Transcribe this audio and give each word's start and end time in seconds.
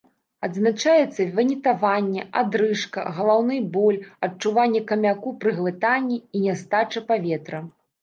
Адзначаецца 0.45 1.27
ванітаванне, 1.39 2.21
адрыжка, 2.41 2.99
галаўны 3.19 3.61
боль, 3.77 4.01
адчуванне 4.31 4.85
камяку 4.95 5.37
пры 5.47 5.51
глытанні 5.63 6.23
і 6.35 6.47
нястача 6.51 7.09
паветра. 7.15 7.67